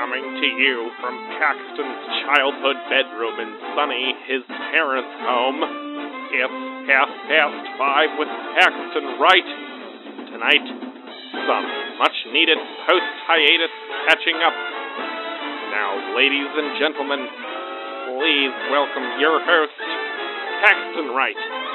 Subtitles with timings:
[0.00, 5.60] Coming to you from Paxton's childhood bedroom in sunny, his parents' home.
[5.60, 9.48] It's half past five with Paxton Wright.
[10.32, 10.66] Tonight,
[11.44, 11.66] some
[12.00, 12.56] much needed
[12.88, 13.74] post hiatus
[14.08, 14.56] catching up.
[15.68, 17.20] Now, ladies and gentlemen,
[18.16, 19.76] please welcome your host,
[20.64, 21.69] Paxton Wright.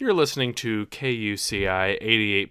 [0.00, 2.00] You're listening to KUCI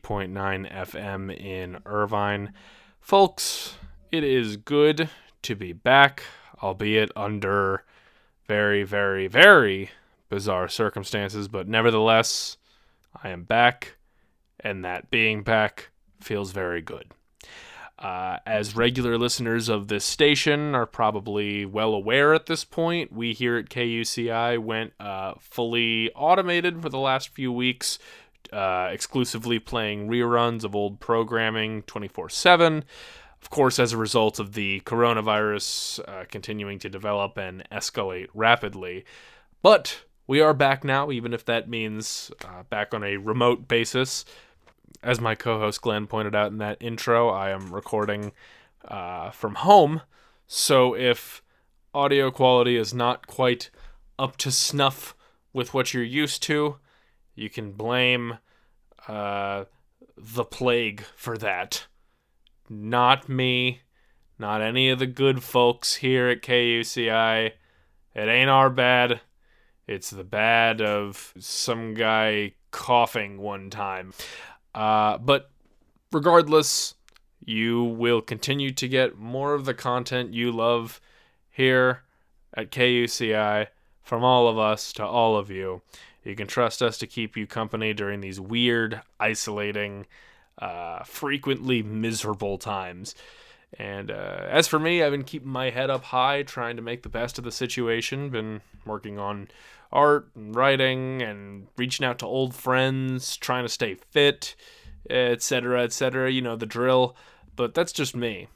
[0.03, 2.53] 88.9 FM in Irvine.
[3.01, 3.73] Folks,
[4.11, 5.09] it is good
[5.41, 6.21] to be back,
[6.61, 7.85] albeit under
[8.47, 9.89] very, very, very
[10.29, 12.57] bizarre circumstances, but nevertheless,
[13.23, 13.97] I am back,
[14.59, 15.89] and that being back
[16.21, 17.15] feels very good.
[17.99, 23.33] Uh, as regular listeners of this station are probably well aware at this point, we
[23.33, 27.99] here at KUCI went uh, fully automated for the last few weeks,
[28.53, 32.85] uh, exclusively playing reruns of old programming 24 7.
[33.41, 39.03] Of course, as a result of the coronavirus uh, continuing to develop and escalate rapidly.
[39.61, 44.23] But we are back now, even if that means uh, back on a remote basis
[45.01, 48.31] as my co-host Glenn pointed out in that intro, I am recording
[48.87, 50.01] uh, from home.
[50.47, 51.41] So if
[51.93, 53.69] audio quality is not quite
[54.17, 55.15] up to snuff
[55.53, 56.77] with what you're used to,
[57.35, 58.37] you can blame
[59.07, 59.65] uh,
[60.17, 61.87] the plague for that.
[62.69, 63.81] Not me,
[64.37, 67.51] not any of the good folks here at KUCI.
[68.15, 69.21] It ain't our bad.
[69.87, 74.13] It's the bad of some guy coughing one time.
[74.73, 75.49] Uh, but
[76.11, 76.95] regardless,
[77.43, 81.01] you will continue to get more of the content you love
[81.49, 82.03] here
[82.53, 83.67] at KUCI
[84.03, 85.81] from all of us to all of you.
[86.23, 90.05] You can trust us to keep you company during these weird, isolating,
[90.57, 93.15] uh, frequently miserable times.
[93.77, 97.03] And uh, as for me, I've been keeping my head up high, trying to make
[97.03, 98.29] the best of the situation.
[98.29, 99.49] Been working on
[99.91, 104.55] art and writing and reaching out to old friends, trying to stay fit,
[105.09, 106.31] etc., etc.
[106.31, 107.15] You know, the drill.
[107.55, 108.47] But that's just me.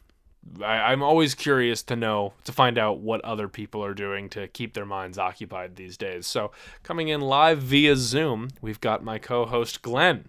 [0.61, 4.47] I, I'm always curious to know, to find out what other people are doing to
[4.47, 6.27] keep their minds occupied these days.
[6.27, 6.51] So,
[6.83, 10.27] coming in live via Zoom, we've got my co host, Glenn.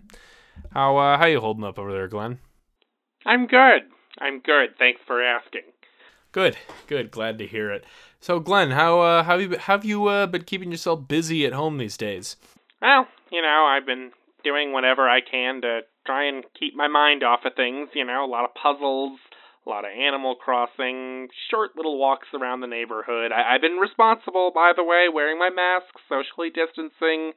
[0.73, 2.39] How, uh, how you holding up over there, Glenn?
[3.27, 3.83] I'm good.
[4.21, 4.77] I'm good.
[4.79, 5.63] Thanks for asking.
[6.33, 7.11] Good, good.
[7.11, 7.85] Glad to hear it.
[8.21, 11.79] So, Glenn, how uh, have you have you uh, been keeping yourself busy at home
[11.79, 12.37] these days?
[12.83, 14.11] Well, you know, I've been
[14.43, 17.89] doing whatever I can to try and keep my mind off of things.
[17.95, 19.19] You know, a lot of puzzles,
[19.65, 23.33] a lot of Animal Crossing, short little walks around the neighborhood.
[23.33, 27.33] I- I've been responsible, by the way, wearing my mask, socially distancing,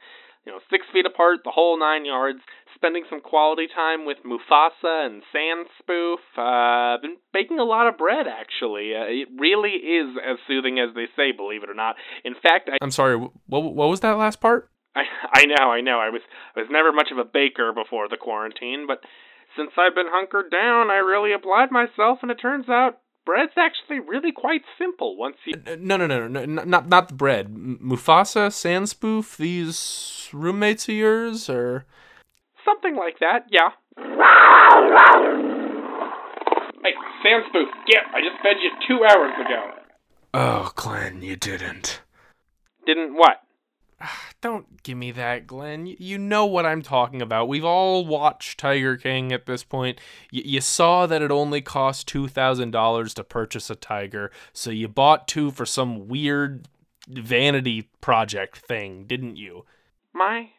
[0.47, 2.39] you know, six feet apart, the whole nine yards.
[2.75, 6.19] Spending some quality time with Mufasa and Sand Spoof.
[6.37, 8.93] Uh, been baking a lot of bread, actually.
[8.95, 11.95] Uh, it really is as soothing as they say, believe it or not.
[12.23, 13.17] In fact, I, I'm sorry.
[13.17, 14.69] What what was that last part?
[14.95, 15.03] I
[15.33, 15.99] I know, I know.
[15.99, 16.21] I was
[16.55, 19.01] I was never much of a baker before the quarantine, but
[19.57, 23.99] since I've been hunkered down, I really applied myself, and it turns out bread's actually
[23.99, 25.53] really quite simple once you.
[25.77, 27.53] No, no, no, no, no not not the bread.
[27.53, 31.85] Mufasa, Sandspoof, these roommates of yours, or
[32.63, 33.45] something like that.
[33.51, 33.71] Yeah.
[36.81, 38.07] Hey, Sandspoof, get!
[38.15, 39.71] I just fed you two hours ago.
[40.33, 42.01] Oh, Glenn, you didn't.
[42.85, 43.41] Didn't what?
[44.41, 45.85] Don't give me that, Glenn.
[45.85, 47.47] You know what I'm talking about.
[47.47, 49.99] We've all watched Tiger King at this point.
[50.31, 55.27] Y- you saw that it only cost $2,000 to purchase a tiger, so you bought
[55.27, 56.67] two for some weird
[57.07, 59.65] vanity project thing, didn't you?
[60.13, 60.49] My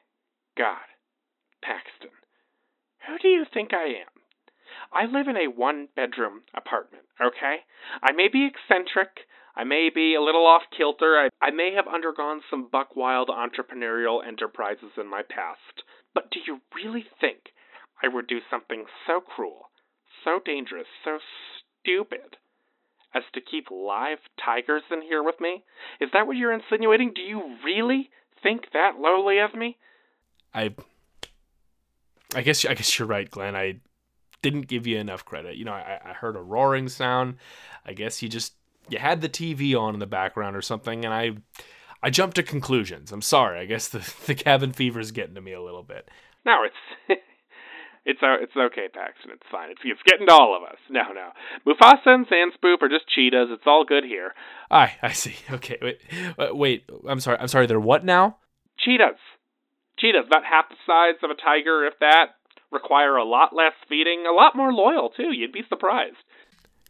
[0.56, 0.86] God,
[1.62, 2.10] Paxton,
[3.06, 4.08] who do you think I am?
[4.92, 7.58] I live in a one bedroom apartment, okay?
[8.02, 9.26] I may be eccentric.
[9.58, 11.18] I may be a little off kilter.
[11.18, 15.82] I, I may have undergone some buck wild entrepreneurial enterprises in my past.
[16.14, 17.38] But do you really think
[18.00, 19.70] I would do something so cruel,
[20.24, 21.18] so dangerous, so
[21.82, 22.36] stupid
[23.12, 25.64] as to keep live tigers in here with me?
[26.00, 27.12] Is that what you're insinuating?
[27.14, 29.76] Do you really think that lowly of me?
[30.54, 30.72] I
[32.34, 33.56] I guess I guess you're right, Glenn.
[33.56, 33.80] I
[34.40, 35.56] didn't give you enough credit.
[35.56, 37.36] You know, I, I heard a roaring sound.
[37.84, 38.54] I guess you just
[38.88, 41.32] you had the TV on in the background or something, and I
[42.02, 43.12] I jumped to conclusions.
[43.12, 43.60] I'm sorry.
[43.60, 46.08] I guess the the cabin fever is getting to me a little bit.
[46.44, 47.20] No, it's
[48.08, 49.32] It's uh, it's okay, Paxton.
[49.32, 49.70] It's fine.
[49.70, 50.78] It's, it's getting to all of us.
[50.88, 51.28] No, no.
[51.66, 53.48] Mufasa and Zandspoop are just cheetahs.
[53.50, 54.32] It's all good here.
[54.70, 55.34] I I see.
[55.50, 56.00] Okay, wait,
[56.38, 56.88] uh, wait.
[57.06, 57.36] I'm sorry.
[57.38, 57.66] I'm sorry.
[57.66, 58.38] They're what now?
[58.78, 59.20] Cheetahs.
[59.98, 62.36] Cheetahs, about half the size of a tiger, if that.
[62.70, 65.32] Require a lot less feeding, a lot more loyal too.
[65.32, 66.16] You'd be surprised.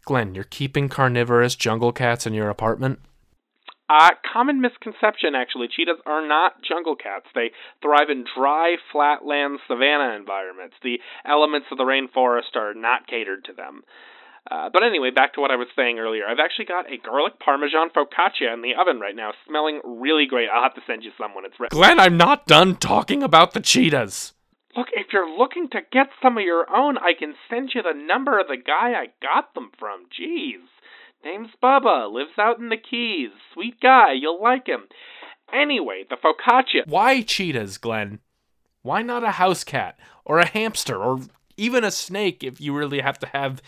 [0.09, 2.99] Glenn, you're keeping carnivorous jungle cats in your apartment?
[3.91, 5.69] Uh, common misconception, actually.
[5.69, 7.27] Cheetahs are not jungle cats.
[7.35, 7.51] They
[7.83, 10.77] thrive in dry, flatland savanna environments.
[10.83, 10.97] The
[11.27, 13.83] elements of the rainforest are not catered to them.
[14.51, 16.23] Uh, but anyway, back to what I was saying earlier.
[16.27, 20.49] I've actually got a garlic parmesan focaccia in the oven right now, smelling really great.
[20.49, 21.77] I'll have to send you some when it's ready.
[21.77, 24.33] Glenn, I'm not done talking about the cheetahs.
[24.77, 27.95] Look, if you're looking to get some of your own, I can send you the
[27.99, 30.07] number of the guy I got them from.
[30.07, 30.67] Jeez.
[31.25, 33.31] Name's Bubba, lives out in the Keys.
[33.53, 34.85] Sweet guy, you'll like him.
[35.53, 36.87] Anyway, the focaccia.
[36.87, 38.21] Why cheetahs, Glenn?
[38.83, 41.21] Why not a house cat or a hamster or
[41.57, 43.61] even a snake if you really have to have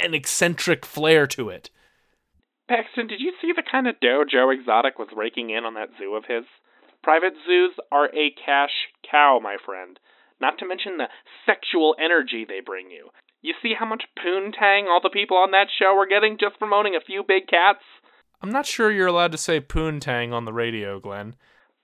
[0.00, 1.70] an eccentric flair to it?
[2.68, 5.90] Paxton, did you see the kind of dough Joe Exotic was raking in on that
[5.98, 6.44] zoo of his?
[7.02, 8.70] Private zoos are a cash
[9.10, 9.98] cow, my friend.
[10.42, 11.06] Not to mention the
[11.46, 13.10] sexual energy they bring you.
[13.42, 16.72] You see how much poontang all the people on that show are getting just from
[16.72, 17.84] owning a few big cats?
[18.42, 21.36] I'm not sure you're allowed to say poontang on the radio, Glenn.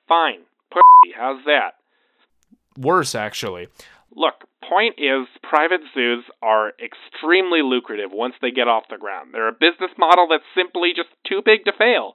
[0.09, 0.41] Fine.
[0.73, 1.75] Pussy, how's that?
[2.77, 3.69] Worse, actually.
[4.11, 4.35] Look,
[4.69, 9.31] point is, private zoos are extremely lucrative once they get off the ground.
[9.33, 12.15] They're a business model that's simply just too big to fail.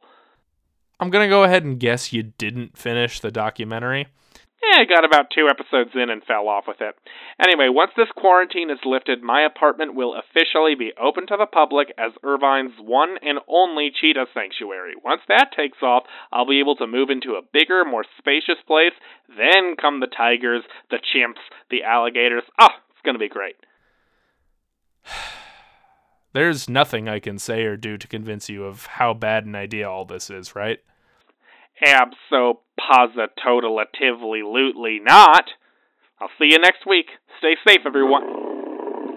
[1.00, 4.07] I'm gonna go ahead and guess you didn't finish the documentary.
[4.71, 6.95] I got about two episodes in and fell off with it.
[7.39, 11.94] Anyway, once this quarantine is lifted, my apartment will officially be open to the public
[11.98, 14.94] as Irvine's one and only cheetah sanctuary.
[15.04, 18.94] Once that takes off, I'll be able to move into a bigger, more spacious place.
[19.27, 22.44] Then come the tigers, the chimps, the alligators.
[22.60, 23.56] Ah, it's going to be great.
[26.33, 29.89] There's nothing I can say or do to convince you of how bad an idea
[29.89, 30.80] all this is, right?
[31.81, 35.46] Abso positively lootly not.
[36.22, 37.08] I'll see you next week.
[37.40, 38.24] Stay safe, everyone.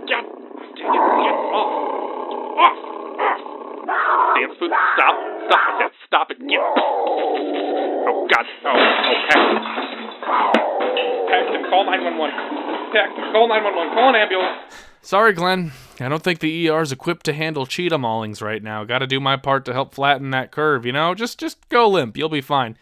[0.06, 1.86] Get, it, get off.
[2.56, 2.78] Off,
[3.20, 3.40] off.
[4.34, 5.14] Dance food, stop,
[5.46, 9.58] stop it, that, stop it, get Oh, God, oh, oh, Paxton.
[11.28, 12.34] Paxton, call 911.
[12.92, 14.58] Paxton, call 911, call an ambulance.
[15.02, 15.72] Sorry, Glenn.
[16.00, 18.84] I don't think the ER is equipped to handle cheetah maulings right now.
[18.84, 21.14] Got to do my part to help flatten that curve, you know?
[21.14, 22.16] Just just go limp.
[22.16, 22.76] You'll be fine.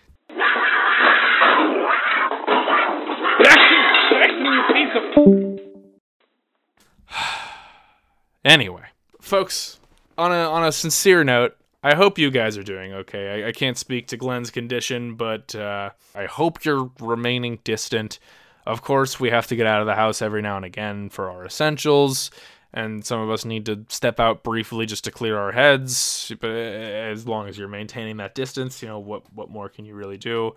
[8.44, 8.84] anyway,
[9.20, 9.78] folks,
[10.18, 13.44] on a on a sincere note, I hope you guys are doing okay.
[13.44, 18.18] I, I can't speak to Glenn's condition, but uh, I hope you're remaining distant.
[18.66, 21.30] Of course, we have to get out of the house every now and again for
[21.30, 22.30] our essentials,
[22.74, 26.32] and some of us need to step out briefly just to clear our heads.
[26.40, 29.94] But as long as you're maintaining that distance, you know what what more can you
[29.94, 30.56] really do?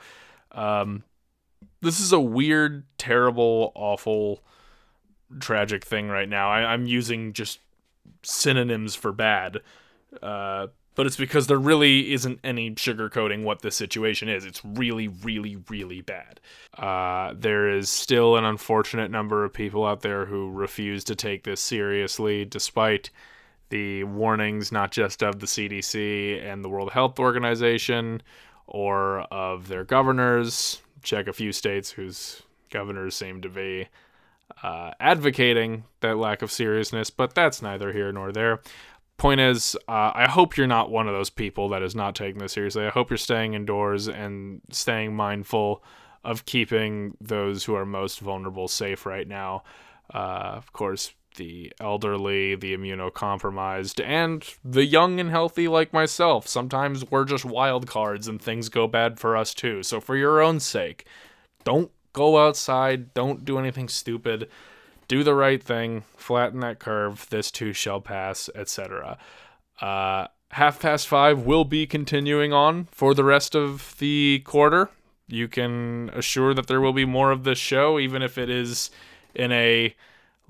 [0.51, 1.03] Um,
[1.81, 4.41] this is a weird, terrible, awful,
[5.39, 6.49] tragic thing right now.
[6.49, 7.59] I, am using just
[8.23, 9.59] synonyms for bad.
[10.21, 14.43] Uh, but it's because there really isn't any sugarcoating what this situation is.
[14.43, 16.39] It's really, really, really bad.
[16.75, 21.43] Uh, there is still an unfortunate number of people out there who refuse to take
[21.43, 23.11] this seriously, despite
[23.69, 28.23] the warnings not just of the CDC and the World Health Organization
[28.65, 30.81] or of their governors.
[31.03, 33.87] Check a few states whose governors seem to be
[34.63, 38.61] uh, advocating that lack of seriousness, but that's neither here nor there
[39.17, 42.39] point is, uh, I hope you're not one of those people that is not taking
[42.39, 42.85] this seriously.
[42.85, 45.83] I hope you're staying indoors and staying mindful
[46.23, 49.63] of keeping those who are most vulnerable safe right now.
[50.13, 56.47] Uh, of course, the elderly, the immunocompromised, and the young and healthy like myself.
[56.47, 59.83] Sometimes we're just wild cards and things go bad for us too.
[59.83, 61.05] So, for your own sake,
[61.63, 64.49] don't go outside, don't do anything stupid
[65.07, 69.17] do the right thing, flatten that curve, this too shall pass, etc.
[69.81, 74.89] Uh, half past five will be continuing on for the rest of the quarter.
[75.27, 78.89] You can assure that there will be more of this show, even if it is
[79.35, 79.95] in a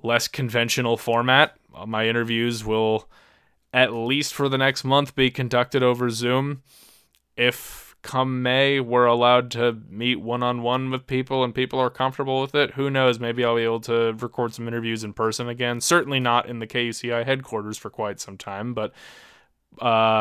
[0.02, 1.58] less conventional format.
[1.76, 3.08] Uh, my interviews will,
[3.74, 6.62] at least for the next month, be conducted over Zoom.
[7.36, 11.90] If come May, we're allowed to meet one on one with people and people are
[11.90, 12.72] comfortable with it.
[12.72, 13.20] Who knows?
[13.20, 15.82] Maybe I'll be able to record some interviews in person again.
[15.82, 18.94] Certainly not in the KUCI headquarters for quite some time, but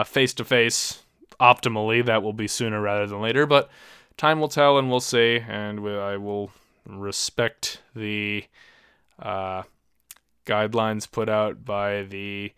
[0.08, 1.04] face to face,
[1.40, 3.46] optimally, that will be sooner rather than later.
[3.46, 3.70] But
[4.16, 5.44] time will tell and we'll see.
[5.46, 6.50] And I will
[6.88, 8.46] respect the
[9.20, 9.62] uh,
[10.44, 12.52] guidelines put out by the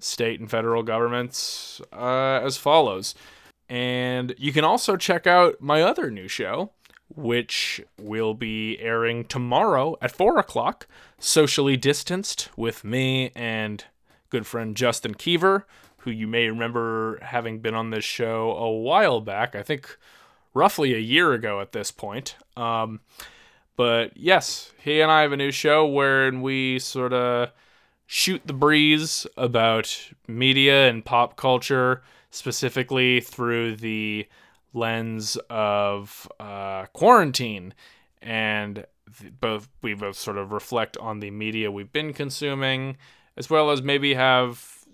[0.00, 3.14] state and federal governments uh, as follows.
[3.74, 6.70] And you can also check out my other new show,
[7.08, 10.86] which will be airing tomorrow at 4 o'clock,
[11.18, 13.84] Socially Distanced, with me and
[14.30, 15.64] good friend Justin Kiever,
[15.98, 19.56] who you may remember having been on this show a while back.
[19.56, 19.98] I think
[20.54, 22.36] roughly a year ago at this point.
[22.56, 23.00] Um,
[23.74, 27.50] but yes, he and I have a new show wherein we sort of
[28.06, 32.04] shoot the breeze about media and pop culture,
[32.34, 34.26] specifically through the
[34.72, 37.72] lens of uh, quarantine.
[38.20, 38.86] And
[39.40, 42.96] both we both sort of reflect on the media we've been consuming,
[43.36, 44.84] as well as maybe have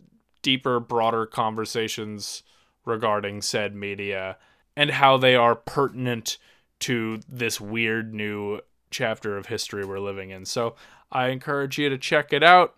[0.42, 2.42] deeper, broader conversations
[2.84, 4.36] regarding said media
[4.76, 6.36] and how they are pertinent
[6.80, 10.44] to this weird new chapter of history we're living in.
[10.44, 10.74] So
[11.10, 12.74] I encourage you to check it out.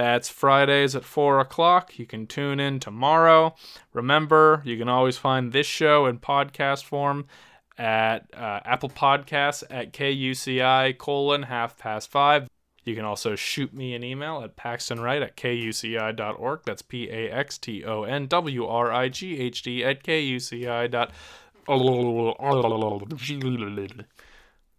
[0.00, 1.98] That's Fridays at 4 o'clock.
[1.98, 3.54] You can tune in tomorrow.
[3.92, 7.26] Remember, you can always find this show in podcast form
[7.76, 12.48] at uh, Apple Podcasts at KUCI colon half past five.
[12.82, 16.60] You can also shoot me an email at paxtonwright at kuci.org.
[16.64, 20.90] That's P A X T O N W R I G H D at kuci.
[20.90, 21.10] dot.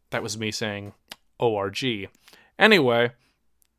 [0.09, 0.93] That was me saying
[1.37, 2.09] ORG.
[2.57, 3.11] Anyway,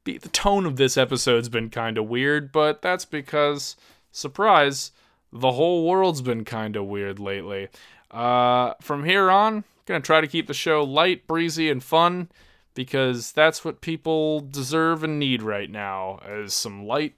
[0.04, 3.76] the tone of this episode's been kind of weird, but that's because,
[4.10, 4.92] surprise,
[5.32, 7.68] the whole world's been kind of weird lately.
[8.10, 12.28] Uh, from here on, gonna try to keep the show light, breezy, and fun
[12.74, 17.14] because that's what people deserve and need right now is some light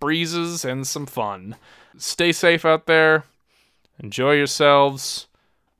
[0.00, 1.56] breezes and some fun.
[1.98, 3.24] Stay safe out there.
[3.98, 5.26] Enjoy yourselves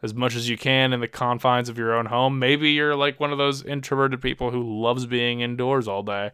[0.02, 2.38] as much as you can in the confines of your own home.
[2.38, 6.32] Maybe you're like one of those introverted people who loves being indoors all day.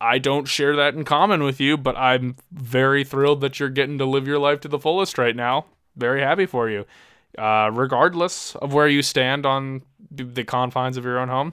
[0.00, 3.98] I don't share that in common with you, but I'm very thrilled that you're getting
[3.98, 5.66] to live your life to the fullest right now.
[5.94, 6.86] Very happy for you.
[7.38, 11.52] Uh, regardless of where you stand on the confines of your own home,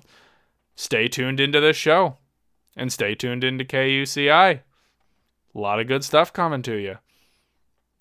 [0.75, 2.17] stay tuned into this show
[2.75, 4.61] and stay tuned into KUCI.
[5.55, 6.97] A lot of good stuff coming to you.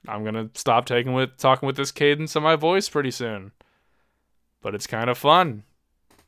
[0.08, 3.52] I'm gonna stop taking with talking with this cadence of my voice pretty soon.
[4.62, 5.64] But it's kind of fun.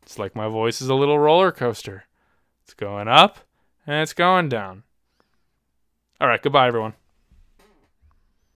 [0.02, 2.04] It's like my voice is a little roller coaster.
[2.64, 3.38] It's going up
[3.86, 4.84] and it's going down.
[6.20, 6.94] All right, goodbye everyone.